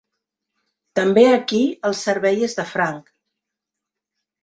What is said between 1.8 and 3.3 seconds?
el servei és de franc.